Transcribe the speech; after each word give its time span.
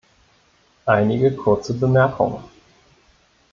Einige 0.87 1.29
kurze 1.35 1.75
Bemerkungen. 1.79 2.43